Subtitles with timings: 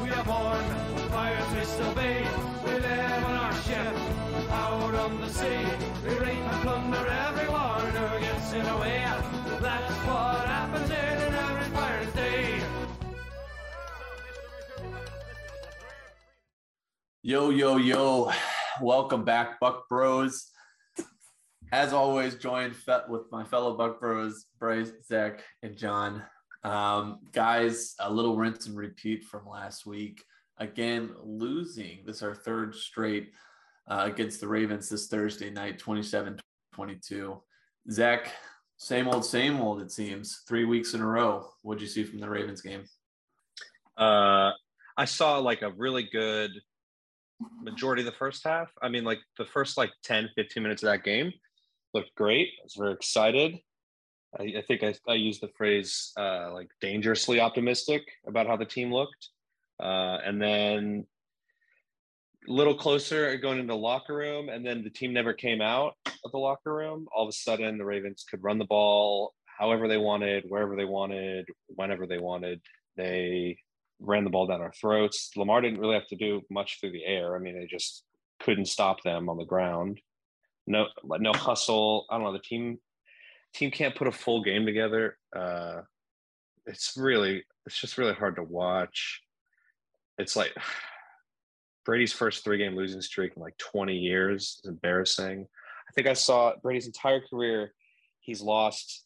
[0.00, 0.64] we are born.
[1.10, 2.26] Pirates we still be,
[2.64, 3.94] we live on our ship,
[4.50, 5.66] out on the sea.
[6.04, 9.04] We rape and plunder everyone who gets in the way.
[9.60, 12.62] That's what happens in an average pirate's day.
[17.22, 18.32] Yo, yo, yo.
[18.80, 20.50] Welcome back, Buc Bros.
[21.70, 22.74] As always, joined
[23.08, 26.22] with my fellow Buc Bros, Bryce, Zach, and John.
[26.64, 30.22] Um, guys, a little rinse and repeat from last week.
[30.58, 32.00] Again, losing.
[32.06, 33.32] This is our third straight
[33.88, 36.38] uh, against the Ravens this Thursday night, 27
[36.74, 37.40] 22.
[37.90, 38.32] Zach,
[38.76, 40.42] same old, same old, it seems.
[40.48, 41.48] Three weeks in a row.
[41.62, 42.84] What'd you see from the Ravens game?
[43.96, 44.52] Uh,
[44.96, 46.50] I saw like a really good
[47.60, 48.70] majority of the first half.
[48.80, 51.32] I mean, like the first like 10, 15 minutes of that game
[51.92, 52.48] looked great.
[52.60, 53.58] I was very excited.
[54.38, 58.64] I, I think I, I used the phrase uh, like dangerously optimistic about how the
[58.64, 59.28] team looked.
[59.80, 61.06] Uh, and then
[62.48, 65.94] a little closer going into the locker room, and then the team never came out
[66.24, 67.06] of the locker room.
[67.14, 70.84] All of a sudden, the Ravens could run the ball however they wanted, wherever they
[70.84, 72.60] wanted, whenever they wanted.
[72.96, 73.58] They
[74.00, 75.30] ran the ball down our throats.
[75.36, 77.36] Lamar didn't really have to do much through the air.
[77.36, 78.04] I mean, they just
[78.40, 80.00] couldn't stop them on the ground.
[80.66, 82.06] No, no hustle.
[82.10, 82.32] I don't know.
[82.32, 82.78] The team
[83.54, 85.18] team can't put a full game together.
[85.34, 85.82] Uh,
[86.66, 89.22] it's really, it's just really hard to watch.
[90.18, 90.54] It's like
[91.84, 95.46] Brady's first three game losing streak in like 20 years is embarrassing.
[95.88, 97.72] I think I saw Brady's entire career.
[98.20, 99.04] He's lost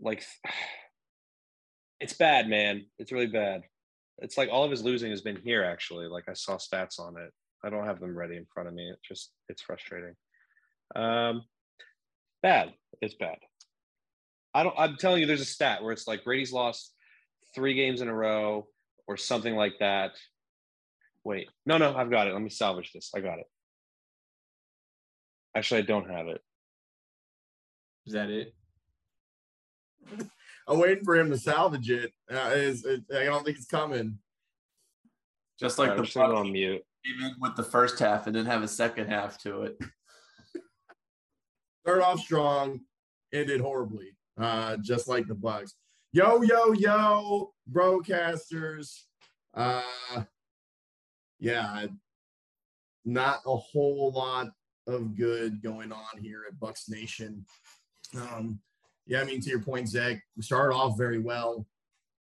[0.00, 0.24] like
[2.00, 2.86] it's bad, man.
[2.98, 3.62] It's really bad.
[4.18, 6.06] It's like all of his losing has been here actually.
[6.06, 7.32] Like I saw stats on it.
[7.64, 8.88] I don't have them ready in front of me.
[8.90, 10.14] It's just it's frustrating.
[10.94, 11.42] Um
[12.42, 12.72] bad.
[13.00, 13.38] It's bad.
[14.58, 16.92] I don't I'm telling you there's a stat where it's like Brady's lost
[17.54, 18.66] 3 games in a row
[19.06, 20.12] or something like that.
[21.22, 21.48] Wait.
[21.64, 22.32] No, no, I've got it.
[22.32, 23.12] Let me salvage this.
[23.14, 23.46] I got it.
[25.54, 26.40] Actually, I don't have it.
[28.06, 28.52] Is that it?
[30.66, 32.12] I'm waiting for him to salvage it.
[32.28, 34.18] Uh, is it, I don't think it's coming.
[35.60, 36.82] Just like All right, the I'm just gonna go Bucs on mute.
[37.06, 39.78] came in with the first half and then have a second half to it.
[41.82, 42.80] Started off strong,
[43.32, 45.72] ended horribly, uh, just like the Bucs.
[46.12, 49.02] Yo, yo, yo, broadcasters.
[49.54, 49.82] Uh,
[51.38, 51.86] yeah,
[53.04, 54.48] not a whole lot
[54.86, 57.44] of good going on here at Bucs Nation.
[58.16, 58.60] Um,
[59.06, 61.66] yeah, I mean, to your point, Zach, we started off very well.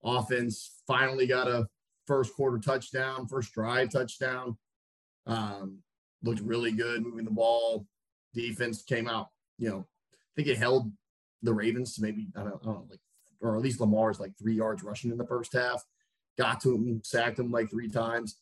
[0.04, 1.68] Offense finally got a
[2.06, 4.58] first quarter touchdown, first drive touchdown.
[5.26, 5.80] Um,
[6.24, 7.86] looked really good moving the ball.
[8.34, 9.28] Defense came out,
[9.58, 10.92] you know, I think it held
[11.44, 13.00] the Ravens to maybe, I don't, I don't know, like,
[13.42, 15.84] or at least Lamar's like three yards rushing in the first half.
[16.38, 18.38] Got to him, sacked him like three times.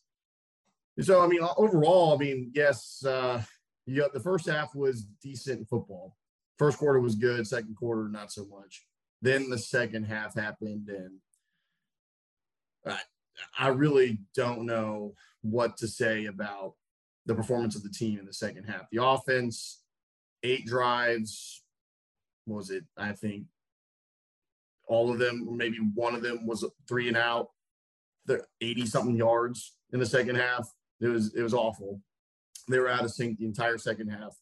[1.00, 3.42] So, I mean, overall, I mean, yes, uh,
[3.86, 6.16] you got the first half was decent football.
[6.58, 8.86] First quarter was good, second quarter, not so much.
[9.20, 11.18] Then the second half happened, and
[12.86, 13.00] I,
[13.58, 16.74] I really don't know what to say about
[17.26, 18.88] the performance of the team in the second half.
[18.90, 19.82] The offense,
[20.42, 21.62] eight drives,
[22.46, 22.84] was it?
[22.96, 23.44] I think
[24.86, 27.48] all of them, maybe one of them was three and out.
[28.26, 30.68] The 80 something yards in the second half.
[31.00, 32.00] It was it was awful.
[32.68, 34.36] They were out of sync the entire second half.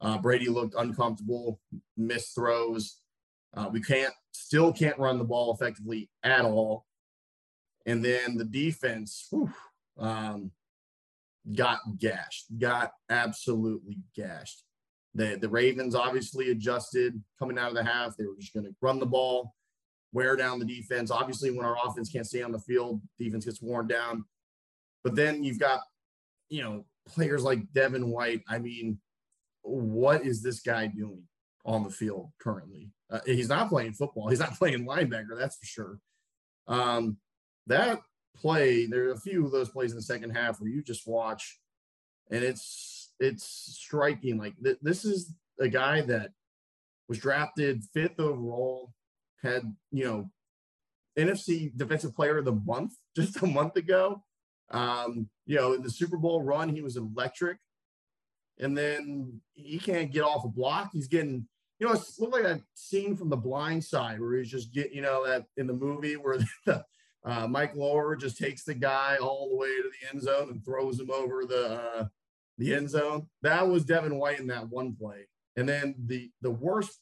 [0.00, 1.60] Uh, Brady looked uncomfortable,
[1.96, 2.96] missed throws.
[3.54, 6.86] Uh, we can't still can't run the ball effectively at all.
[7.86, 9.52] And then the defense whew,
[9.98, 10.50] um,
[11.54, 14.64] got gashed, got absolutely gashed.
[15.14, 18.16] The the Ravens obviously adjusted coming out of the half.
[18.16, 19.54] They were just going to run the ball,
[20.12, 21.10] wear down the defense.
[21.10, 24.24] Obviously, when our offense can't stay on the field, defense gets worn down.
[25.02, 25.80] But then you've got,
[26.48, 28.42] you know, players like Devin White.
[28.48, 28.98] I mean,
[29.62, 31.22] what is this guy doing
[31.64, 32.90] on the field currently?
[33.10, 34.28] Uh, he's not playing football.
[34.28, 35.38] He's not playing linebacker.
[35.38, 35.98] That's for sure.
[36.68, 37.16] Um,
[37.66, 38.00] that
[38.36, 41.06] play, there are a few of those plays in the second half where you just
[41.06, 41.58] watch,
[42.30, 44.38] and it's it's striking.
[44.38, 46.30] Like th- this is a guy that
[47.08, 48.92] was drafted fifth overall,
[49.42, 49.62] had
[49.92, 50.30] you know
[51.18, 54.22] NFC Defensive Player of the Month just a month ago.
[54.70, 57.58] Um, you know, in the Super Bowl run, he was electric.
[58.58, 60.90] And then he can't get off a block.
[60.92, 61.46] He's getting,
[61.78, 64.92] you know, it's looked like that scene from The Blind Side where he's just get,
[64.92, 66.84] you know, that in the movie where the,
[67.24, 70.64] uh, Mike Oher just takes the guy all the way to the end zone and
[70.64, 72.04] throws him over the uh,
[72.60, 73.26] the end zone.
[73.42, 75.26] That was Devin White in that one play.
[75.56, 77.00] And then the the worst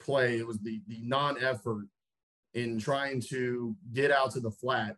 [0.00, 1.86] play it was the the non-effort
[2.54, 4.96] in trying to get out to the flat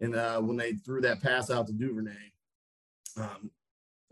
[0.00, 2.32] And uh, when they threw that pass out to Duvernay,
[3.16, 3.50] um,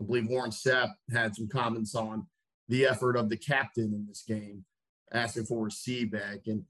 [0.01, 2.27] I believe Warren Sapp had some comments on
[2.67, 4.65] the effort of the captain in this game,
[5.13, 6.47] asking for a C back.
[6.47, 6.63] And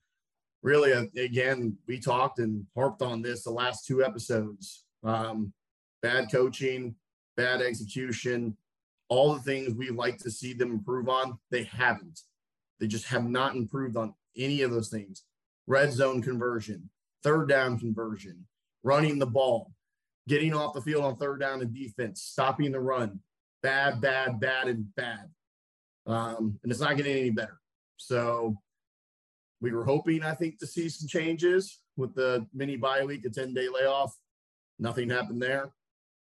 [0.62, 4.84] really, uh, again, we talked and harped on this the last two episodes.
[5.04, 5.54] Um,
[6.02, 6.96] bad coaching,
[7.36, 8.58] bad execution,
[9.10, 12.22] all the things we like to see them improve on, they haven't.
[12.80, 15.24] They just have not improved on any of those things.
[15.68, 16.90] Red zone conversion,
[17.24, 18.46] third down conversion,
[18.84, 19.72] running the ball,
[20.28, 23.20] getting off the field on third down and defense, stopping the run.
[23.64, 25.30] Bad, bad, bad, and bad.
[26.06, 27.60] Um, and it's not getting any better.
[27.98, 28.58] So
[29.62, 33.30] we were hoping, I think, to see some changes with the mini bye week, a
[33.30, 34.16] 10 day layoff.
[34.78, 35.72] Nothing happened there.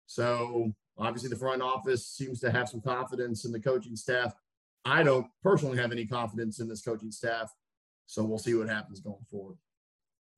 [0.08, 4.34] So obviously, the front office seems to have some confidence in the coaching staff.
[4.86, 7.52] I don't personally have any confidence in this coaching staff.
[8.06, 9.58] So we'll see what happens going forward.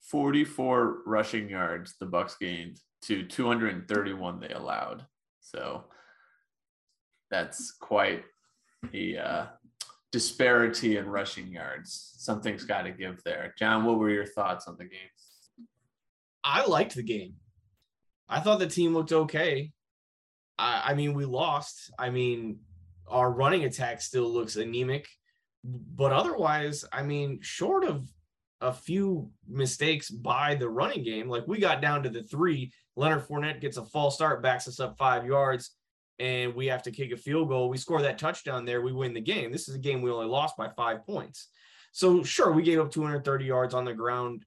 [0.01, 5.05] 44 rushing yards the Bucs gained to 231 they allowed.
[5.39, 5.85] So
[7.29, 8.23] that's quite
[8.93, 9.45] a uh,
[10.11, 12.15] disparity in rushing yards.
[12.17, 13.53] Something's got to give there.
[13.57, 14.99] John, what were your thoughts on the game?
[16.43, 17.35] I liked the game.
[18.27, 19.71] I thought the team looked okay.
[20.59, 21.91] I, I mean, we lost.
[21.97, 22.59] I mean,
[23.07, 25.07] our running attack still looks anemic,
[25.63, 28.03] but otherwise, I mean, short of
[28.61, 32.73] a few mistakes by the running game, like we got down to the three.
[32.97, 35.71] Leonard Fournette gets a false start, backs us up five yards,
[36.19, 37.69] and we have to kick a field goal.
[37.69, 39.51] We score that touchdown there, we win the game.
[39.51, 41.47] This is a game we only lost by five points.
[41.93, 44.43] So, sure, we gave up 230 yards on the ground,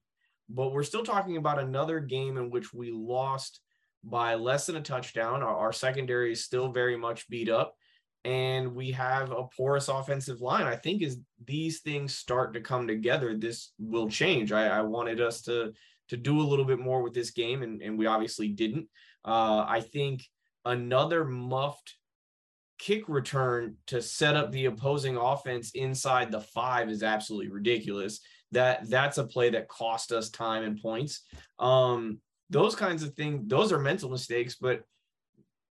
[0.47, 3.59] but we're still talking about another game in which we lost
[4.03, 5.41] by less than a touchdown.
[5.41, 7.75] Our, our secondary is still very much beat up
[8.25, 10.65] and we have a porous offensive line.
[10.65, 14.51] I think as these things start to come together, this will change.
[14.51, 15.73] I, I wanted us to
[16.09, 18.87] to do a little bit more with this game, and, and we obviously didn't.
[19.25, 20.23] Uh, I think
[20.65, 21.95] another muffed
[22.77, 28.19] kick return to set up the opposing offense inside the five is absolutely ridiculous.
[28.51, 31.23] That that's a play that cost us time and points.
[31.59, 32.19] Um,
[32.53, 34.83] those kinds of things, those are mental mistakes, but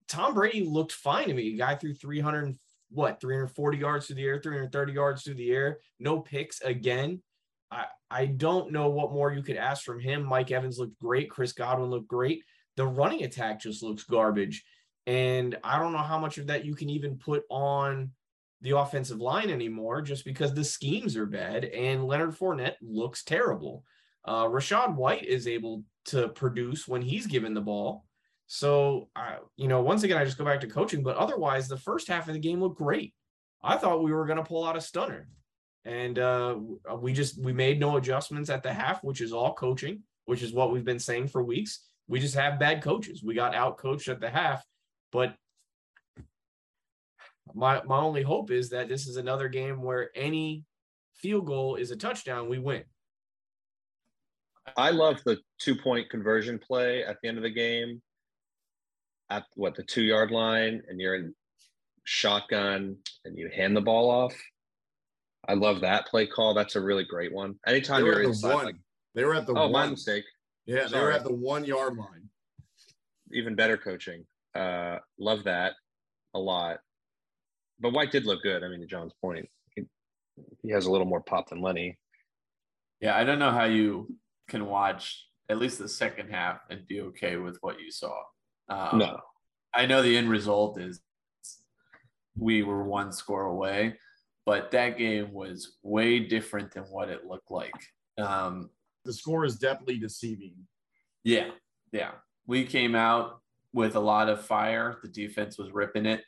[0.08, 1.54] Tom Brady looked fine to me.
[1.54, 2.58] A guy threw 300
[2.90, 7.22] what 340 yards through the air, 330 yards through the air, no picks again.
[7.70, 10.24] I I don't know what more you could ask from him.
[10.24, 11.30] Mike Evans looked great.
[11.30, 12.42] Chris Godwin looked great.
[12.76, 14.62] The running attack just looks garbage.
[15.06, 18.10] And I don't know how much of that you can even put on
[18.60, 23.84] the offensive line anymore just because the schemes are bad and Leonard Fournette looks terrible.
[24.24, 28.04] Uh, Rachaad White is able to produce when he's given the ball.
[28.46, 31.76] So, I, you know, once again, I just go back to coaching, but otherwise, the
[31.76, 33.14] first half of the game looked great.
[33.62, 35.28] I thought we were going to pull out a stunner,
[35.84, 36.56] and uh,
[36.98, 40.52] we just we made no adjustments at the half, which is all coaching, which is
[40.52, 41.86] what we've been saying for weeks.
[42.08, 43.22] We just have bad coaches.
[43.22, 44.64] We got out coached at the half,
[45.12, 45.34] but
[47.54, 50.64] my my only hope is that this is another game where any
[51.14, 52.82] field goal is a touchdown, we win.
[54.76, 58.00] I love the two point conversion play at the end of the game
[59.30, 61.34] at what the two yard line and you're in
[62.04, 64.34] shotgun and you hand the ball off.
[65.48, 66.54] I love that play call.
[66.54, 67.56] That's a really great one.
[67.66, 68.64] Anytime you're inside, one.
[68.66, 68.76] like,
[69.14, 69.72] they were at the oh, one.
[69.72, 70.24] my mistake.
[70.66, 72.28] Yeah, they were at the one yard line.
[73.32, 74.24] Even better coaching.
[74.54, 75.72] Uh, love that
[76.34, 76.78] a lot.
[77.80, 78.62] But White did look good.
[78.62, 79.82] I mean, to John's point, he,
[80.62, 81.98] he has a little more pop than Lenny.
[83.00, 84.14] Yeah, I don't know how you
[84.48, 88.14] can watch at least the second half and be okay with what you saw.
[88.68, 89.20] Um, no,
[89.74, 91.00] I know the end result is
[92.36, 93.98] we were one score away,
[94.46, 97.74] but that game was way different than what it looked like.
[98.18, 98.70] Um,
[99.04, 100.54] The score is definitely deceiving.
[101.24, 101.50] yeah,
[101.92, 102.12] yeah.
[102.46, 103.40] We came out
[103.72, 104.98] with a lot of fire.
[105.02, 106.22] The defense was ripping it.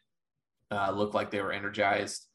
[0.70, 2.26] Uh, looked like they were energized,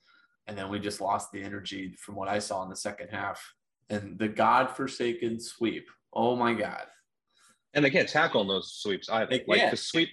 [0.48, 3.41] and then we just lost the energy from what I saw in the second half.
[3.89, 5.88] And the godforsaken sweep.
[6.13, 6.86] Oh my god!
[7.74, 9.29] and they can't tackle in those sweeps either.
[9.29, 10.10] They like the sweep,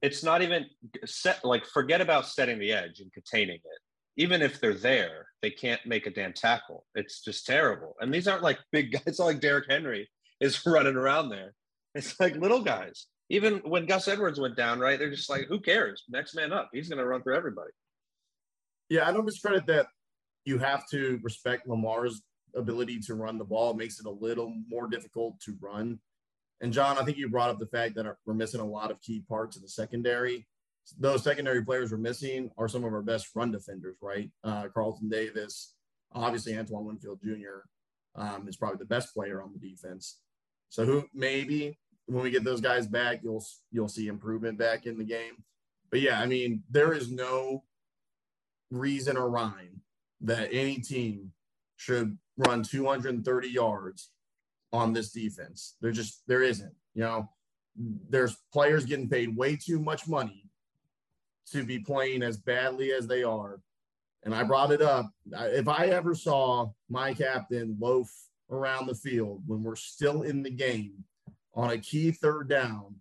[0.00, 0.66] it's not even
[1.04, 1.44] set.
[1.44, 3.80] Like forget about setting the edge and containing it.
[4.16, 6.84] Even if they're there, they can't make a damn tackle.
[6.94, 7.94] It's just terrible.
[8.00, 9.02] And these aren't like big guys.
[9.06, 10.08] It's not like Derrick Henry
[10.40, 11.54] is running around there.
[11.94, 13.06] It's like little guys.
[13.28, 14.98] Even when Gus Edwards went down, right?
[14.98, 16.04] They're just like, who cares?
[16.08, 16.68] Next man up.
[16.72, 17.70] He's going to run through everybody.
[18.90, 19.86] Yeah, I don't discredit that
[20.44, 22.20] you have to respect Lamar's
[22.54, 23.74] ability to run the ball.
[23.74, 25.98] Makes it a little more difficult to run.
[26.60, 29.00] And John, I think you brought up the fact that we're missing a lot of
[29.02, 30.46] key parts of the secondary.
[30.98, 34.30] Those secondary players we're missing are some of our best run defenders, right?
[34.44, 35.74] Uh, Carlton Davis,
[36.12, 37.62] obviously Antoine Winfield Jr.
[38.14, 40.18] Um, is probably the best player on the defense.
[40.68, 44.98] So who maybe when we get those guys back, you'll you'll see improvement back in
[44.98, 45.44] the game.
[45.90, 47.64] But yeah, I mean, there is no
[48.70, 49.82] reason or rhyme
[50.22, 51.32] that any team
[51.82, 54.10] should run 230 yards
[54.72, 55.76] on this defense.
[55.80, 56.72] There just there isn't.
[56.94, 57.28] You know,
[58.08, 60.44] there's players getting paid way too much money
[61.50, 63.60] to be playing as badly as they are.
[64.24, 65.10] And I brought it up.
[65.32, 68.08] If I ever saw my captain loaf
[68.50, 71.04] around the field when we're still in the game
[71.54, 72.94] on a key third down,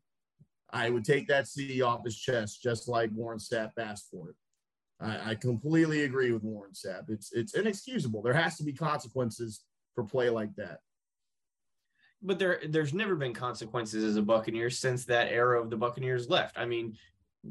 [0.72, 4.36] I would take that C off his chest, just like Warren Sapp asked for it.
[5.01, 7.10] I, I completely agree with Warren Sapp.
[7.10, 8.22] It's it's inexcusable.
[8.22, 9.62] There has to be consequences
[9.96, 10.79] for play like that.
[12.22, 16.29] But there, there's never been consequences as a Buccaneer since that era of the Buccaneers
[16.29, 16.58] left.
[16.58, 16.96] I mean,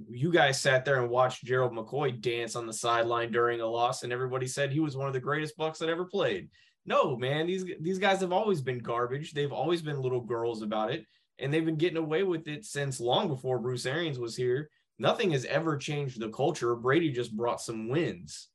[0.09, 4.04] you guys sat there and watched Gerald McCoy dance on the sideline during a loss,
[4.04, 6.49] and everybody said he was one of the greatest Bucs that ever played.
[6.87, 9.33] No, man, these these guys have always been garbage.
[9.33, 11.04] They've always been little girls about it,
[11.38, 14.71] and they've been getting away with it since long before Bruce Arians was here.
[15.00, 16.76] Nothing has ever changed the culture.
[16.76, 18.49] Brady just brought some wins.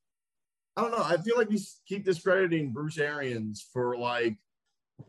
[0.77, 1.03] I don't know.
[1.03, 4.37] I feel like we keep discrediting Bruce Arians for like,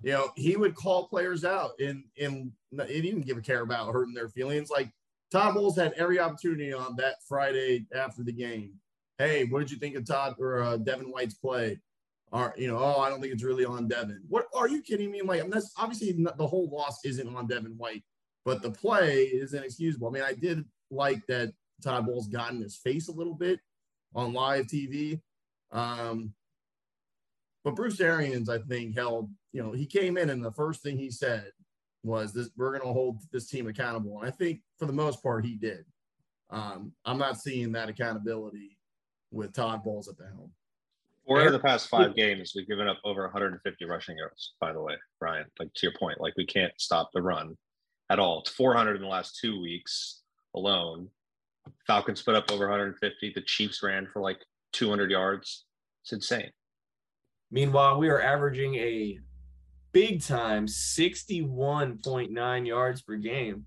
[0.03, 2.53] you know, he would call players out and and
[2.89, 4.71] he didn't give a care about hurting their feelings.
[4.71, 4.91] Like
[5.31, 8.73] Todd Bowles had every opportunity on that Friday after the game.
[9.19, 11.79] Hey, what did you think of Todd or uh, Devin White's play?
[12.33, 14.23] Or you know, oh, I don't think it's really on Devin.
[14.27, 15.21] What are you kidding me?
[15.21, 18.05] Like, I mean, that's obviously the whole loss isn't on Devin White,
[18.47, 20.09] but the play is inexcusable.
[20.09, 21.53] I mean, I did like that
[21.83, 23.61] Todd Bowles got in his face a little bit
[24.15, 25.21] on live TV.
[25.73, 26.33] Um,
[27.65, 30.97] but Bruce Arians, I think, held, you know, he came in and the first thing
[30.97, 31.51] he said
[32.03, 34.21] was this we're going to hold this team accountable.
[34.21, 35.85] And I think for the most part, he did.
[36.51, 38.79] Um, I'm not seeing that accountability
[39.33, 40.53] with Todd Bowles at the helm.
[41.27, 44.81] Four of the past five games, we've given up over 150 rushing yards, by the
[44.81, 45.45] way, Brian.
[45.59, 47.57] Like to your point, like we can't stop the run
[48.11, 48.39] at all.
[48.41, 50.23] It's 400 in the last two weeks
[50.57, 51.09] alone.
[51.87, 53.33] Falcons put up over 150.
[53.35, 54.39] The Chiefs ran for like
[54.73, 55.65] 200 yards.
[56.03, 56.51] It's insane.
[57.51, 59.19] Meanwhile, we are averaging a
[59.93, 63.67] big time 61.9 yards per game.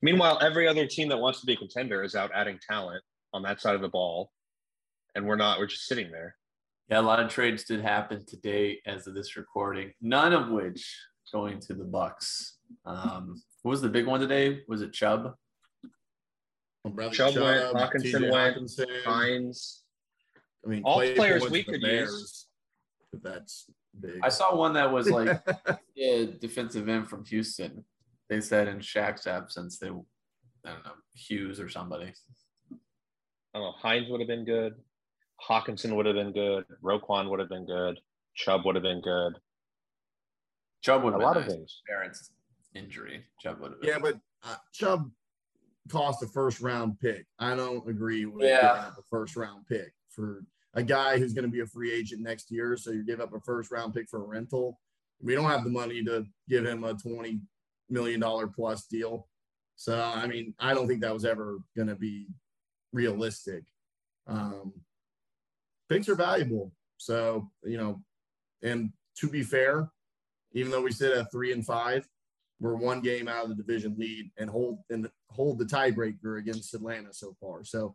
[0.00, 3.42] Meanwhile, every other team that wants to be a contender is out adding talent on
[3.42, 4.30] that side of the ball.
[5.14, 6.36] And we're not, we're just sitting there.
[6.88, 10.96] Yeah, a lot of trades did happen today as of this recording, none of which
[11.32, 12.53] going to the Bucs.
[12.86, 14.62] Um, what was the big one today?
[14.68, 15.34] Was it Chubb?
[16.86, 19.04] Chubb, Chubb went, Hockenson went, Hockenson.
[19.04, 19.82] Hines.
[20.64, 22.46] I mean, all players we could Bears, use.
[23.22, 24.20] That's big.
[24.22, 25.40] I saw one that was like
[25.94, 27.84] yeah, defensive end from Houston.
[28.28, 32.12] They said in Shaq's absence, they I don't know Hughes or somebody.
[32.72, 33.72] I don't know.
[33.72, 34.74] Hines would have been good.
[35.48, 36.64] Hockenson would have been good.
[36.82, 38.00] Roquan would have been good.
[38.34, 39.34] Chubb would have been good.
[40.82, 41.46] Chubb would have a lot nice.
[41.46, 41.82] of things.
[41.88, 42.30] Parents
[42.74, 43.24] injury.
[43.40, 43.80] Chubb would have.
[43.82, 45.10] Yeah, but uh, Chubb
[45.88, 47.26] cost a first round pick.
[47.38, 48.90] I don't agree with yeah.
[48.98, 52.50] a first round pick for a guy who's going to be a free agent next
[52.50, 52.76] year.
[52.76, 54.80] So you give up a first round pick for a rental.
[55.22, 57.40] We don't have the money to give him a twenty
[57.88, 59.28] million dollar plus deal.
[59.76, 62.26] So I mean, I don't think that was ever going to be
[62.92, 63.64] realistic.
[64.26, 64.72] Um,
[65.88, 66.72] picks are valuable.
[66.96, 68.02] So you know,
[68.62, 69.90] and to be fair,
[70.52, 72.08] even though we sit at three and five,
[72.60, 76.74] we're one game out of the division lead and hold and hold the tiebreaker against
[76.74, 77.64] Atlanta so far.
[77.64, 77.94] So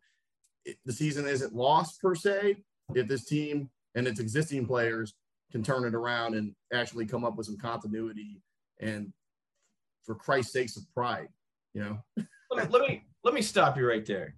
[0.65, 2.57] it, the season isn't lost per se
[2.95, 5.13] if this team and its existing players
[5.51, 8.41] can turn it around and actually come up with some continuity
[8.79, 9.11] and
[10.03, 11.27] for Christ's sakes of pride,
[11.73, 11.99] you know.
[12.51, 14.35] let, me, let me let me stop you right there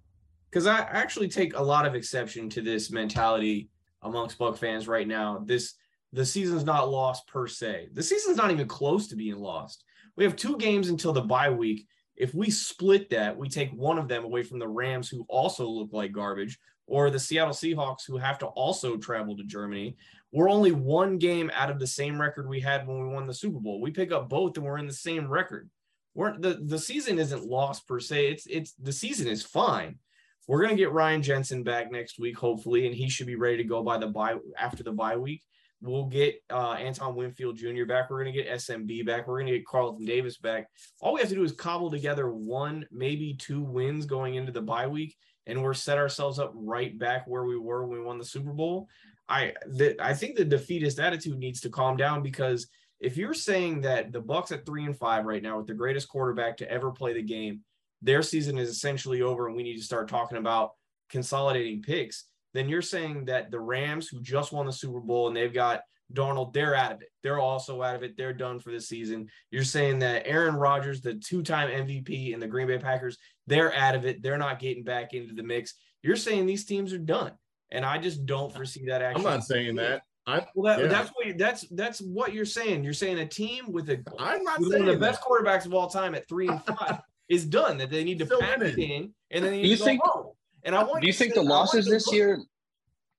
[0.50, 3.70] because I actually take a lot of exception to this mentality
[4.02, 5.42] amongst Buc fans right now.
[5.46, 5.74] This
[6.12, 7.88] the season's not lost per se.
[7.92, 9.84] The season's not even close to being lost.
[10.16, 11.86] We have two games until the bye week.
[12.16, 15.66] If we split that, we take one of them away from the Rams, who also
[15.66, 19.96] look like garbage, or the Seattle Seahawks, who have to also travel to Germany.
[20.30, 23.34] We're only one game out of the same record we had when we won the
[23.34, 23.80] Super Bowl.
[23.80, 25.70] We pick up both, and we're in the same record.
[26.14, 28.28] We're the the season isn't lost per se.
[28.28, 29.98] It's it's the season is fine.
[30.46, 33.64] We're gonna get Ryan Jensen back next week, hopefully, and he should be ready to
[33.64, 35.42] go by the bye after the bye week.
[35.82, 37.84] We'll get uh, Antoine Winfield Jr.
[37.86, 38.08] back.
[38.08, 39.26] We're going to get SMB back.
[39.26, 40.68] We're going to get Carlton Davis back.
[41.00, 44.62] All we have to do is cobble together one, maybe two wins going into the
[44.62, 45.16] bye week,
[45.48, 48.52] and we're set ourselves up right back where we were when we won the Super
[48.52, 48.88] Bowl.
[49.28, 49.54] I
[50.00, 52.68] I think the defeatist attitude needs to calm down because
[53.00, 56.08] if you're saying that the Bucs at three and five right now with the greatest
[56.08, 57.62] quarterback to ever play the game,
[58.02, 60.72] their season is essentially over, and we need to start talking about
[61.10, 65.36] consolidating picks then you're saying that the Rams, who just won the Super Bowl and
[65.36, 65.80] they've got
[66.12, 67.08] Darnold, they're out of it.
[67.22, 68.16] They're also out of it.
[68.16, 69.28] They're done for the season.
[69.50, 73.16] You're saying that Aaron Rodgers, the two-time MVP in the Green Bay Packers,
[73.46, 74.22] they're out of it.
[74.22, 75.74] They're not getting back into the mix.
[76.02, 77.32] You're saying these teams are done,
[77.70, 79.00] and I just don't foresee that.
[79.02, 80.02] Actually, I'm not saying that.
[80.26, 80.88] I Well, that, yeah.
[80.88, 82.84] that's what you, that's that's what you're saying.
[82.84, 85.00] You're saying a team with a I'm not saying one of the that.
[85.00, 87.78] best quarterbacks of all time at three and five is done.
[87.78, 89.84] That they need to Still pack it in and then they need you to go
[89.84, 90.32] think- home.
[90.64, 92.40] And I uh, want Do you to think the losses this look- year,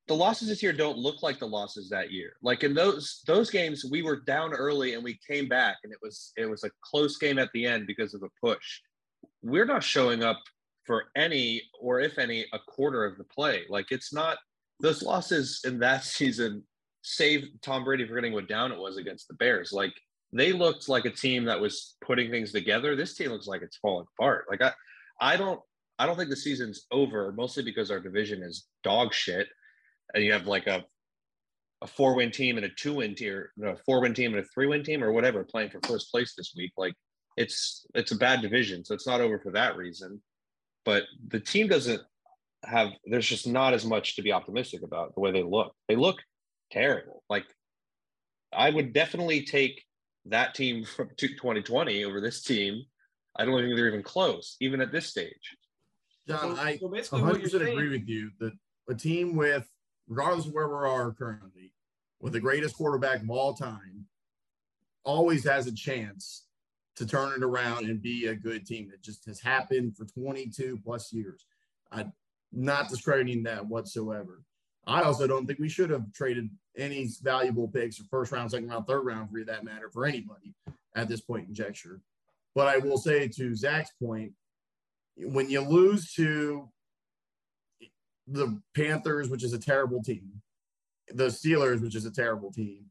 [0.08, 2.34] the losses this year don't look like the losses that year?
[2.42, 6.00] Like in those those games, we were down early and we came back, and it
[6.02, 8.82] was it was a close game at the end because of a push.
[9.42, 10.40] We're not showing up
[10.86, 13.64] for any or if any a quarter of the play.
[13.70, 14.38] Like it's not
[14.80, 16.64] those losses in that season
[17.02, 19.72] save Tom Brady for getting what down it was against the Bears.
[19.74, 19.94] Like
[20.32, 22.96] they looked like a team that was putting things together.
[22.96, 24.46] This team looks like it's falling apart.
[24.50, 24.72] Like I
[25.20, 25.60] I don't
[26.00, 29.48] I don't think the season's over, mostly because our division is dog shit,
[30.14, 30.84] and you have like a
[31.82, 34.48] a four win team and a two win tier, a four win team and a
[34.54, 36.72] three win team or whatever playing for first place this week.
[36.78, 36.94] Like
[37.38, 40.22] it's it's a bad division, so it's not over for that reason.
[40.86, 42.02] But the team doesn't
[42.64, 42.90] have.
[43.06, 45.74] There's just not as much to be optimistic about the way they look.
[45.88, 46.18] They look
[46.72, 47.24] terrible.
[47.30, 47.46] Like
[48.52, 49.84] I would definitely take
[50.26, 52.84] that team from 2020 over this team.
[53.36, 55.58] I don't think they're even close, even at this stage.
[56.28, 58.54] John, So- I so basically what 100 you're percent agree with you that
[58.90, 59.68] a team with,
[60.08, 61.74] regardless of where we are currently,
[62.20, 64.06] with the greatest quarterback of all time,
[65.04, 66.46] always has a chance
[66.96, 68.92] to turn it around and be a good team.
[68.94, 71.46] It just has happened for 22 plus years.
[71.92, 72.14] I'm
[72.52, 74.44] not discrediting that whatsoever.
[74.86, 78.70] I also don't think we should have traded any valuable picks or first round, second
[78.70, 80.54] round, third round for that matter for anybody
[80.96, 82.02] at this point in juncture.
[82.56, 84.34] But I will say to Zach's point,
[85.18, 86.70] when you lose to
[88.28, 90.42] the Panthers, which is a terrible team,
[91.14, 92.86] the Steelers, which is a terrible team,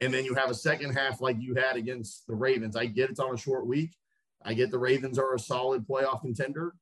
[0.00, 2.76] and then you have a second half like you had against the Ravens.
[2.76, 3.94] I get it's on a short week.
[4.44, 6.74] I get the Ravens are a solid playoff contender.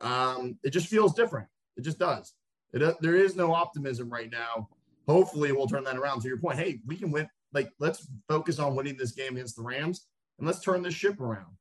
[0.00, 1.48] Um, it just feels different.
[1.76, 2.34] It just does.
[2.72, 4.68] It, uh, there is no optimism right now.
[5.06, 6.20] Hopefully, we'll turn that around.
[6.22, 7.28] To your point, hey, we can win.
[7.52, 10.06] Like, let's focus on winning this game against the Rams,
[10.38, 11.56] and let's turn this ship around.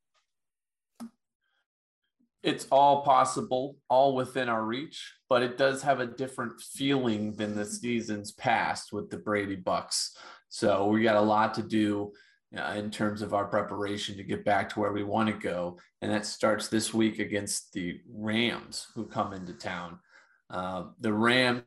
[2.44, 7.56] It's all possible, all within our reach, but it does have a different feeling than
[7.56, 10.10] the seasons past with the Brady Bucs.
[10.50, 12.12] So we got a lot to do
[12.56, 15.80] uh, in terms of our preparation to get back to where we want to go,
[16.02, 20.00] and that starts this week against the Rams, who come into town.
[20.50, 21.64] Uh, the Rams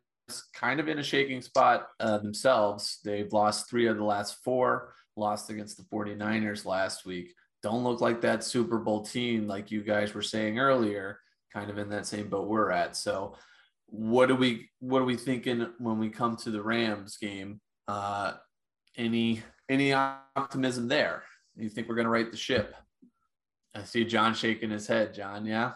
[0.52, 2.98] kind of in a shaking spot uh, themselves.
[3.02, 7.32] They've lost three of the last four, lost against the 49ers last week
[7.66, 11.18] don't look like that Super Bowl team, like you guys were saying earlier,
[11.52, 12.96] kind of in that same boat we're at.
[12.96, 13.34] So,
[13.86, 17.60] what do we what are we thinking when we come to the Rams game?
[17.88, 18.34] Uh,
[18.96, 21.24] any any optimism there?
[21.56, 22.74] You think we're going to right the ship?
[23.74, 25.12] I see John shaking his head.
[25.12, 25.72] John, yeah.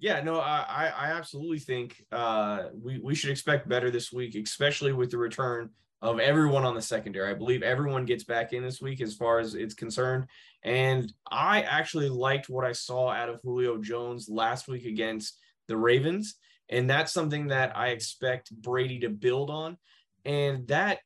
[0.00, 4.92] Yeah, no, I I absolutely think uh, we we should expect better this week, especially
[4.92, 5.70] with the return
[6.04, 7.30] of everyone on the secondary.
[7.30, 10.26] I believe everyone gets back in this week as far as it's concerned.
[10.62, 15.78] And I actually liked what I saw out of Julio Jones last week against the
[15.78, 16.34] Ravens.
[16.68, 19.78] And that's something that I expect Brady to build on.
[20.26, 20.98] And that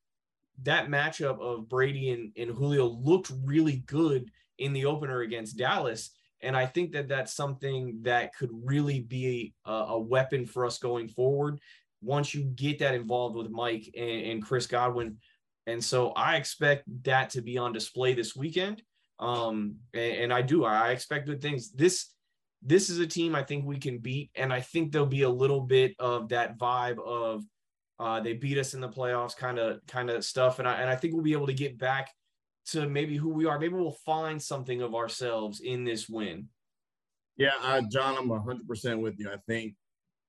[0.65, 6.11] that matchup of Brady and, and Julio looked really good in the opener against Dallas.
[6.41, 10.79] And I think that that's something that could really be a, a weapon for us
[10.79, 11.61] going forward
[12.01, 15.17] once you get that involved with Mike and, and Chris Godwin.
[15.67, 18.83] And so I expect that to be on display this weekend.
[19.19, 20.65] Um, and, and I do.
[20.65, 21.73] I expect good things.
[21.73, 22.13] This
[22.63, 25.31] this is a team I think we can beat, and I think there'll be a
[25.31, 27.45] little bit of that vibe of
[28.01, 30.59] uh, they beat us in the playoffs, kind of kind of stuff.
[30.59, 32.11] And I and I think we'll be able to get back
[32.71, 33.59] to maybe who we are.
[33.59, 36.49] Maybe we'll find something of ourselves in this win.
[37.37, 39.31] Yeah, John, I'm 100% with you.
[39.31, 39.75] I think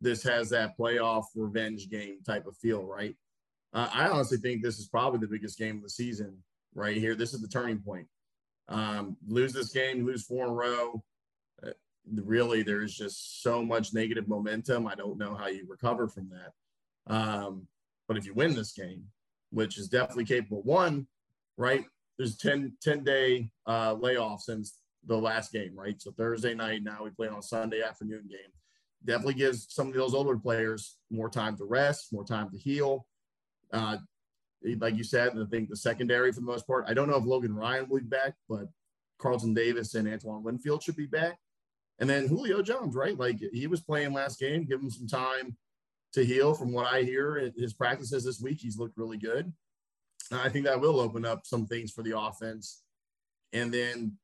[0.02, 3.16] this has that playoff revenge game type of feel, right?
[3.74, 6.38] Uh, I honestly think this is probably the biggest game of the season
[6.74, 7.16] right here.
[7.16, 8.08] This is the turning point.
[8.68, 11.04] Um, lose this game, lose four in a row.
[11.66, 11.72] Uh,
[12.24, 14.88] really, there's just so much negative momentum.
[14.88, 17.14] I don't know how you recover from that.
[17.14, 17.68] Um,
[18.08, 19.04] but if you win this game,
[19.52, 21.08] which is definitely capable, one,
[21.58, 21.86] right?
[22.18, 26.00] There's 10, 10 day uh, layoff since the last game, right?
[26.02, 28.52] So Thursday night, now we play on Sunday afternoon game.
[29.06, 33.06] Definitely gives some of those older players more time to rest, more time to heal.
[33.72, 33.98] Uh,
[34.80, 36.86] like you said, I think the secondary for the most part.
[36.88, 38.66] I don't know if Logan Ryan will be back, but
[39.18, 41.38] Carlton Davis and Antoine Winfield should be back.
[42.00, 43.18] And then Julio Jones, right?
[43.18, 45.56] Like he was playing last game, give him some time
[46.14, 46.54] to heal.
[46.54, 49.52] From what I hear, his practices this week, he's looked really good.
[50.32, 52.84] I think that will open up some things for the offense.
[53.52, 54.18] And then,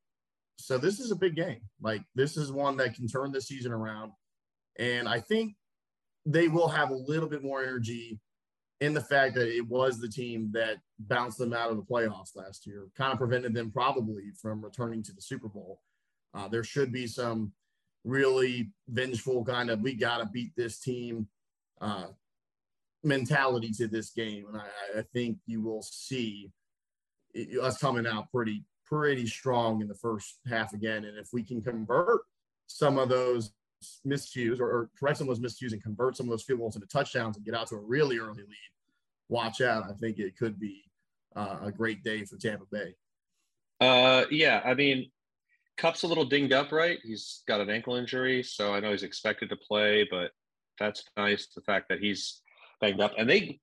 [0.57, 1.61] so this is a big game.
[1.81, 4.11] Like, this is one that can turn the season around.
[4.77, 5.55] And I think
[6.25, 8.19] they will have a little bit more energy
[8.81, 12.35] in the fact that it was the team that bounced them out of the playoffs
[12.35, 15.81] last year, kind of prevented them probably from returning to the Super Bowl.
[16.33, 17.53] Uh, there should be some
[18.03, 21.27] really vengeful kind of we got to beat this team
[21.81, 22.07] uh,
[23.03, 26.51] mentality to this game, and I, I think you will see
[27.33, 31.05] it, us coming out pretty pretty strong in the first half again.
[31.05, 32.21] And if we can convert
[32.67, 33.51] some of those
[34.05, 36.75] miscues or, or correct some of those miscues and convert some of those field goals
[36.75, 38.71] into touchdowns and get out to a really early lead,
[39.29, 39.83] watch out.
[39.89, 40.83] I think it could be
[41.35, 42.95] uh, a great day for Tampa Bay.
[43.81, 45.11] Uh, yeah, I mean,
[45.77, 46.99] Kupp's a little dinged up, right?
[47.03, 50.31] He's got an ankle injury, so I know he's expected to play, but
[50.79, 51.47] that's nice.
[51.47, 52.41] The fact that he's
[52.79, 53.59] banged up, and they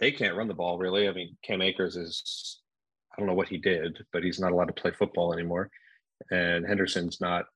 [0.00, 1.08] they can't run the ball really.
[1.08, 2.60] I mean, Cam Akers is
[3.12, 5.70] I don't know what he did, but he's not allowed to play football anymore,
[6.30, 7.46] and Henderson's not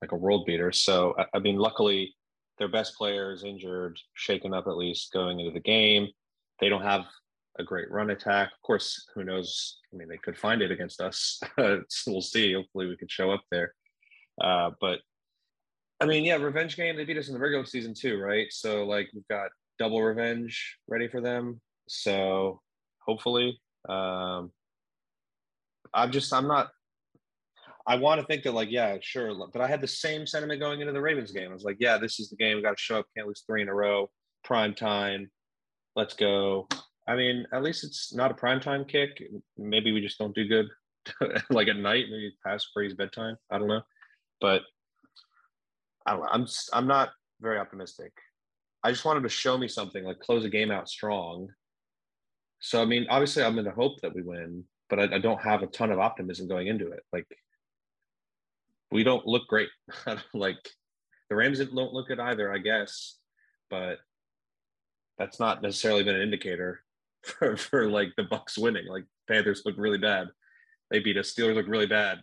[0.00, 0.72] like a world beater.
[0.72, 2.14] So I, mean, luckily
[2.58, 6.08] their best player is injured, shaken up at least going into the game.
[6.60, 7.04] They don't have
[7.58, 8.48] a great run attack.
[8.48, 9.78] Of course, who knows?
[9.92, 11.40] I mean, they could find it against us.
[12.06, 12.52] we'll see.
[12.52, 13.74] Hopefully, we could show up there.
[14.40, 15.00] Uh, but
[16.00, 16.96] I mean, yeah, revenge game.
[16.96, 18.46] They beat us in the regular season too, right?
[18.50, 21.60] So like we've got double revenge ready for them.
[21.88, 22.60] So
[23.00, 24.52] hopefully, um,
[25.94, 26.70] I'm just I'm not.
[27.88, 30.82] I want to think that like yeah, sure, but I had the same sentiment going
[30.82, 31.50] into the Ravens game.
[31.50, 32.56] I was like, yeah, this is the game.
[32.56, 33.06] We got to show up.
[33.16, 34.10] Can't lose three in a row.
[34.44, 35.30] Prime time.
[35.96, 36.68] Let's go.
[37.08, 39.22] I mean, at least it's not a prime time kick.
[39.56, 40.66] Maybe we just don't do good
[41.50, 43.36] like at night, maybe past Brady's bedtime.
[43.50, 43.80] I don't know.
[44.38, 44.62] But
[46.04, 46.28] I don't know.
[46.30, 47.08] I'm I'm not
[47.40, 48.12] very optimistic.
[48.84, 51.48] I just wanted to show me something, like close a game out strong.
[52.60, 55.40] So I mean, obviously I'm in the hope that we win, but I, I don't
[55.40, 57.00] have a ton of optimism going into it.
[57.14, 57.26] Like
[58.90, 59.68] we don't look great.
[60.34, 60.58] like
[61.28, 63.16] the Rams don't look good either, I guess.
[63.70, 63.98] But
[65.18, 66.80] that's not necessarily been an indicator
[67.22, 68.86] for, for like the Bucs winning.
[68.86, 70.28] Like Panthers look really bad.
[70.90, 71.32] They beat us.
[71.32, 72.20] Steelers look really bad.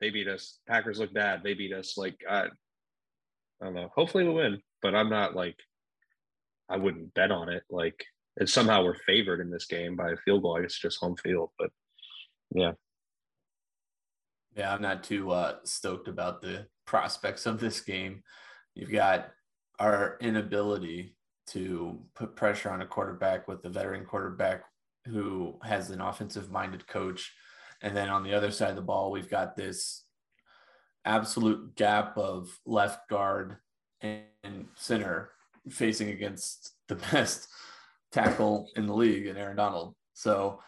[0.00, 0.58] They beat us.
[0.68, 1.42] Packers look bad.
[1.42, 1.96] They beat us.
[1.96, 2.46] Like I,
[3.60, 3.90] I don't know.
[3.94, 5.56] Hopefully we win, but I'm not like
[6.68, 7.62] I wouldn't bet on it.
[7.70, 8.04] Like
[8.38, 10.56] and somehow we're favored in this game by a field goal.
[10.56, 11.70] I guess it's just home field, but
[12.54, 12.72] yeah.
[14.56, 18.22] Yeah, I'm not too uh, stoked about the prospects of this game.
[18.74, 19.28] You've got
[19.78, 21.14] our inability
[21.48, 24.64] to put pressure on a quarterback with the veteran quarterback
[25.04, 27.32] who has an offensive minded coach.
[27.82, 30.04] And then on the other side of the ball, we've got this
[31.04, 33.58] absolute gap of left guard
[34.00, 35.30] and center
[35.68, 37.48] facing against the best
[38.10, 39.94] tackle in the league in Aaron Donald.
[40.14, 40.60] So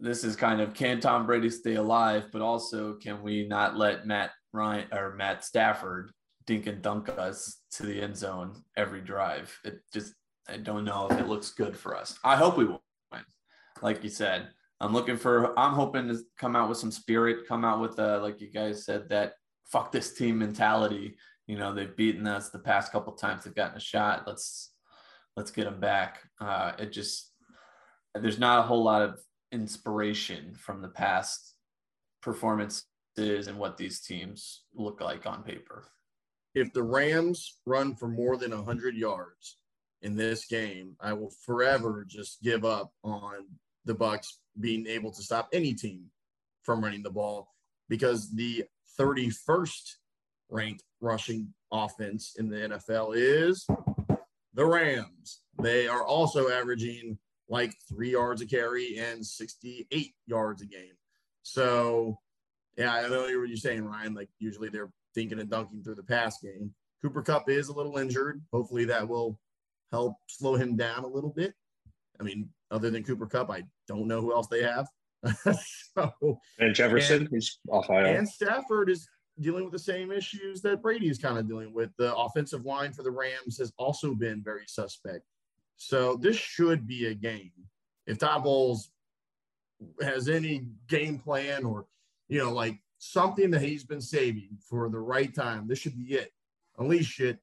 [0.00, 4.06] this is kind of can Tom Brady stay alive, but also can we not let
[4.06, 6.10] Matt Ryan or Matt Stafford
[6.46, 9.58] dink and dunk us to the end zone every drive.
[9.64, 10.14] It just,
[10.48, 12.18] I don't know if it looks good for us.
[12.24, 12.78] I hope we win.
[13.82, 14.48] Like you said,
[14.80, 18.20] I'm looking for, I'm hoping to come out with some spirit, come out with, uh,
[18.22, 21.16] like you guys said, that fuck this team mentality.
[21.46, 23.44] You know, they've beaten us the past couple times.
[23.44, 24.24] They've gotten a shot.
[24.26, 24.72] Let's,
[25.36, 26.20] let's get them back.
[26.40, 27.32] Uh, it just,
[28.14, 29.18] there's not a whole lot of
[29.60, 31.54] inspiration from the past
[32.22, 32.84] performances
[33.16, 35.88] and what these teams look like on paper
[36.56, 39.58] if the Rams run for more than 100 yards
[40.00, 43.44] in this game, I will forever just give up on
[43.84, 46.06] the Bucs being able to stop any team
[46.62, 47.52] from running the ball
[47.90, 48.64] because the
[48.98, 49.96] 31st
[50.48, 53.66] ranked rushing offense in the NFL is
[54.54, 55.42] the Rams.
[55.60, 60.94] They are also averaging like three yards a carry and 68 yards a game.
[61.42, 62.18] So,
[62.76, 64.14] yeah, I know what you're saying, Ryan.
[64.14, 66.74] Like, usually they're thinking and dunking through the pass game.
[67.02, 68.42] Cooper Kupp is a little injured.
[68.52, 69.38] Hopefully that will
[69.92, 71.54] help slow him down a little bit.
[72.20, 74.88] I mean, other than Cooper Kupp, I don't know who else they have.
[75.96, 78.06] so, and Jefferson, and, he's off IR.
[78.06, 79.08] And Stafford is
[79.40, 81.90] dealing with the same issues that Brady is kind of dealing with.
[81.98, 85.24] The offensive line for the Rams has also been very suspect.
[85.76, 87.52] So this should be a game.
[88.06, 88.90] If Todd Bowles
[90.00, 91.86] has any game plan or,
[92.28, 95.66] you know, like something that he's been saving for the right time.
[95.66, 96.32] This should be it.
[96.78, 97.38] Unleash it.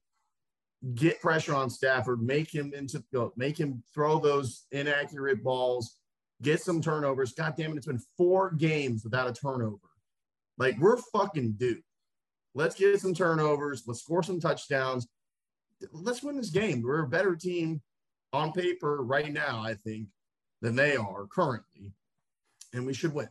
[0.94, 2.22] Get pressure on Stafford.
[2.22, 3.02] Make him into
[3.36, 5.96] make him throw those inaccurate balls.
[6.42, 7.32] Get some turnovers.
[7.32, 7.78] God damn it!
[7.78, 9.78] It's been four games without a turnover.
[10.58, 11.80] Like we're fucking due.
[12.54, 13.84] Let's get some turnovers.
[13.86, 15.08] Let's score some touchdowns.
[15.90, 16.82] Let's win this game.
[16.82, 17.80] We're a better team
[18.34, 20.08] on paper right now, I think,
[20.60, 21.92] than they are currently.
[22.72, 23.28] and we should win,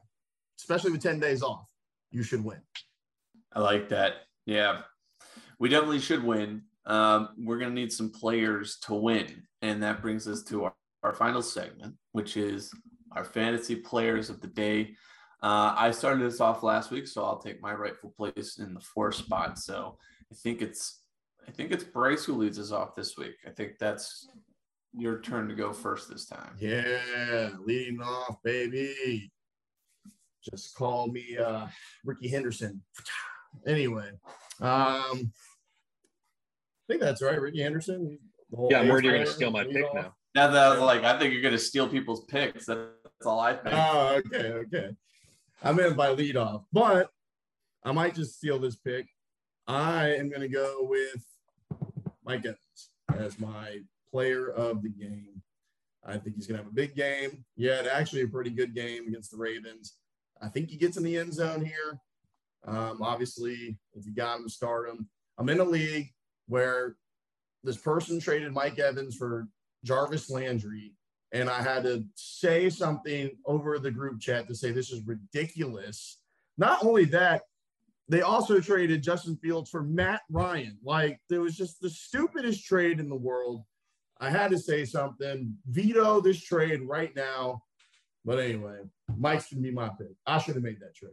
[0.59, 1.67] especially with 10 days off.
[2.11, 2.61] You should win.
[3.51, 4.13] I like that.
[4.45, 4.81] Yeah,
[5.59, 6.63] we definitely should win.
[6.85, 9.43] Um, we're going to need some players to win.
[9.61, 12.71] And that brings us to our, our final segment, which is
[13.13, 14.95] our fantasy players of the day.
[15.41, 18.79] Uh, I started this off last week, so I'll take my rightful place in the
[18.79, 19.59] fourth spot.
[19.59, 19.97] So
[20.31, 21.01] I think it's
[21.47, 23.35] I think it's Bryce who leads us off this week.
[23.45, 24.27] I think that's
[24.95, 26.55] your turn to go first this time.
[26.59, 29.31] Yeah, leading off, baby.
[30.43, 31.67] Just call me uh,
[32.03, 32.81] Rickey Henderson.
[33.65, 34.09] Anyway,
[34.61, 35.31] um, I
[36.87, 38.19] think that's right, Rickey Henderson.
[38.49, 39.93] the whole Yeah, I'm worried you're gonna steal my pick off.
[39.95, 40.15] now.
[40.35, 42.65] Now that I was like, I think you're going to steal people's picks.
[42.65, 42.89] That's
[43.23, 43.75] all I think.
[43.75, 44.89] Oh, okay, okay.
[45.61, 47.11] I meant by lead off, but
[47.83, 49.07] I might just steal this pick.
[49.67, 51.23] I am going to go with
[52.25, 53.77] Mike Evans as my
[54.13, 55.41] player of the game.
[56.05, 57.43] I think he's going to have a big game.
[57.55, 59.95] Yeah, actually a pretty good game against the Ravens.
[60.41, 61.99] I think he gets in the end zone here.
[62.65, 65.07] Um, obviously, if you got him, start him.
[65.37, 66.09] I'm in a league
[66.47, 66.95] where
[67.63, 69.47] this person traded Mike Evans for
[69.83, 70.93] Jarvis Landry
[71.33, 76.19] and I had to say something over the group chat to say this is ridiculous.
[76.57, 77.41] Not only that,
[78.07, 80.77] they also traded Justin Fields for Matt Ryan.
[80.83, 83.63] Like there was just the stupidest trade in the world.
[84.23, 85.53] I had to say something.
[85.67, 87.61] Veto this trade right now.
[88.23, 88.77] But anyway,
[89.17, 90.15] Mike's gonna be my pick.
[90.25, 91.11] I should have made that trade.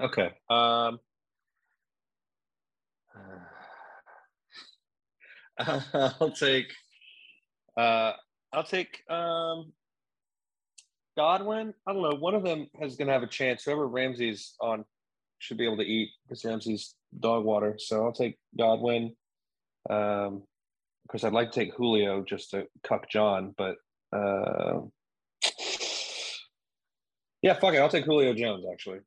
[0.00, 0.30] Okay.
[0.48, 1.00] Um,
[6.20, 6.72] I'll take.
[7.76, 8.12] Uh,
[8.52, 9.72] I'll take um,
[11.16, 11.74] Godwin.
[11.84, 12.14] I don't know.
[12.14, 13.64] One of them is going to have a chance.
[13.64, 14.84] Whoever Ramsey's on
[15.38, 17.74] should be able to eat because Ramsey's dog water.
[17.78, 19.16] So I'll take Godwin.
[19.90, 20.44] Um,
[21.08, 23.76] of course, I'd like to take Julio just to cuck John, but
[24.12, 24.80] uh,
[27.40, 27.78] yeah, fuck it.
[27.78, 28.98] I'll take Julio Jones actually.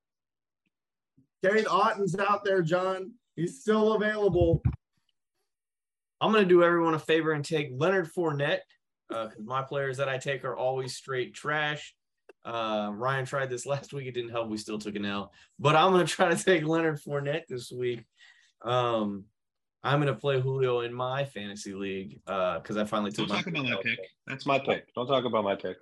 [1.45, 3.11] Cade Otton's out there, John.
[3.35, 4.63] He's still available.
[6.19, 8.61] I'm gonna do everyone a favor and take Leonard Fournette
[9.07, 11.93] because my players that I take are always straight trash.
[12.43, 14.49] Uh, Ryan tried this last week; it didn't help.
[14.49, 18.05] We still took an L, but I'm gonna try to take Leonard Fournette this week.
[18.63, 19.25] Um,
[19.83, 23.47] I'm gonna play Julio in my fantasy league because I finally took Don't my talk
[23.47, 23.99] about my pick.
[24.27, 24.93] That's my pick.
[24.93, 25.77] Don't talk about my pick.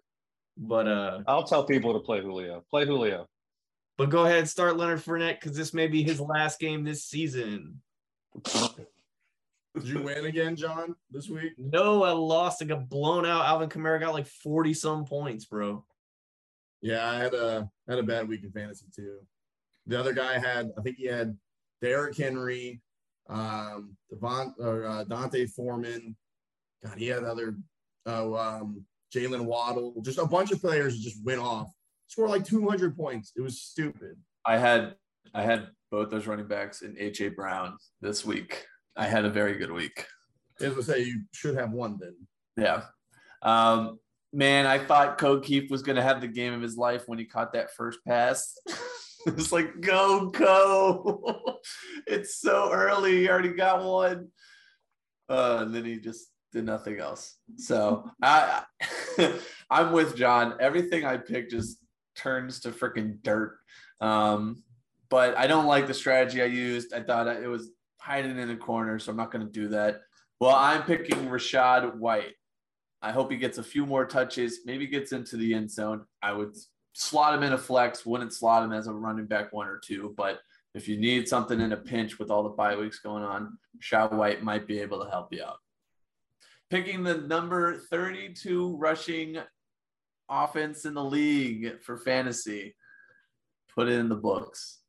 [0.58, 2.64] But uh, I'll tell people to play Julio.
[2.70, 3.28] Play Julio.
[3.98, 7.04] but go ahead, and start Leonard Fournette because this may be his last game this
[7.04, 7.82] season.
[9.76, 11.54] Did you win again, John, this week?
[11.58, 12.62] No, I lost.
[12.62, 13.46] I got blown out.
[13.46, 15.86] Alvin Kamara got like 40 some points, bro.
[16.82, 19.20] Yeah, I had a had a bad week in fantasy too.
[19.88, 21.38] The other guy had, I think he had
[21.82, 22.82] Derrick Henry,
[23.30, 26.15] um, Devon or uh, D'Onta Foreman.
[26.84, 27.56] God, he had other
[28.06, 31.72] oh um, Jaylen Waddle, just a bunch of players just went off,
[32.08, 33.32] scored like 200 points.
[33.36, 34.18] It was stupid.
[34.46, 34.96] I had
[35.34, 38.65] I had both those running backs and AJ Brown this week.
[38.96, 40.06] I had a very good week.
[40.60, 42.15] As I say, you should have won then.
[42.58, 42.84] Yeah.
[43.42, 44.00] Um,
[44.34, 47.26] man, I thought Code Keith was gonna have the game of his life when he
[47.26, 48.56] caught that first pass.
[49.25, 51.60] it's like, go, go.
[52.08, 53.19] it's so early.
[53.19, 54.29] He already got one.
[55.27, 57.38] Uh, and then he just did nothing else.
[57.58, 58.63] So I
[59.69, 60.55] I'm with John.
[60.60, 61.77] Everything I pick just
[62.15, 63.58] turns to freaking dirt.
[64.01, 64.63] Um,
[65.10, 66.93] but I don't like the strategy I used.
[66.93, 70.01] I thought it was hiding in a corner, so I'm not going to do that.
[70.39, 72.36] Well, I'm picking Rachaad White.
[73.01, 76.05] I hope he gets a few more touches, maybe gets into the end zone.
[76.21, 76.55] I would
[77.00, 80.14] slot him in a flex, wouldn't slot him as a running back one or two,
[80.18, 80.40] but
[80.76, 84.14] if you need something in a pinch with all the bye weeks going on, Rachaad
[84.14, 85.58] White might be able to help you out.
[86.70, 89.38] Picking the number 32 rushing
[90.30, 92.76] offense in the league for fantasy.
[93.74, 94.80] Put it in the books.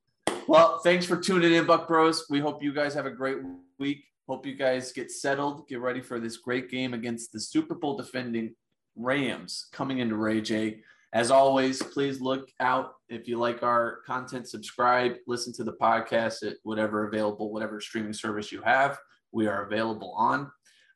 [0.47, 2.27] Well, thanks for tuning in, Buc Bros.
[2.29, 3.39] We hope you guys have a great
[3.79, 4.05] week.
[4.29, 7.97] Hope you guys get settled, get ready for this great game against the Super Bowl
[7.97, 8.55] defending
[8.97, 10.83] Rams coming into Ray Jay.
[11.13, 16.47] As always, please look out if you like our content, subscribe, listen to the podcast
[16.47, 18.97] at whatever available, whatever streaming service you have.
[19.33, 20.51] We are available on.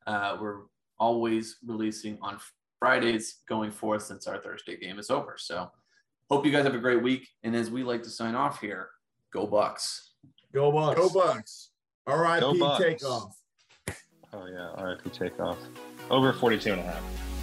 [0.07, 0.63] Uh, we're
[0.99, 2.39] always releasing on
[2.79, 5.35] Fridays going forth since our Thursday game is over.
[5.37, 5.71] So,
[6.31, 7.29] hope you guys have a great week.
[7.43, 8.91] And as we like to sign off here,
[9.33, 9.99] go Bucs.
[10.53, 10.97] Go Bucs.
[10.97, 11.69] Go Bucs.
[12.07, 12.41] R.I.P.
[12.41, 12.79] Go Bucs.
[12.79, 13.37] Takeoff.
[14.33, 15.59] Oh yeah, RIP takeoff.
[16.11, 17.34] Over 42 and a half.